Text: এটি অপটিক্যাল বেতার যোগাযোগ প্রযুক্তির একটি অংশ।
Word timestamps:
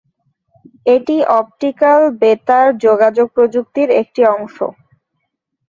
এটি 0.85 1.15
অপটিক্যাল 1.33 2.01
বেতার 2.21 2.67
যোগাযোগ 2.85 3.27
প্রযুক্তির 3.35 3.89
একটি 4.01 4.21
অংশ। 4.35 4.57